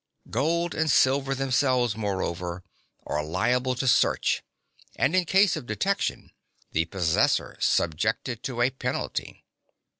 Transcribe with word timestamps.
Gold 0.31 0.73
and 0.73 0.89
silver 0.89 1.35
themselves, 1.35 1.95
moreover, 1.95 2.63
are 3.05 3.23
liable 3.23 3.75
to 3.75 3.87
search, 3.87 4.41
(5) 4.95 4.95
and 4.95 5.15
in 5.15 5.25
case 5.25 5.55
of 5.55 5.67
detection, 5.67 6.31
the 6.71 6.85
possessor 6.85 7.55
subjected 7.59 8.41
to 8.41 8.61
a 8.63 8.71
penalty. 8.71 9.43